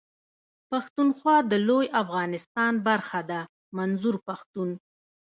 [0.69, 3.39] پښتونخوا د لوی افغانستان برخه ده
[3.77, 4.69] منظور پښتون.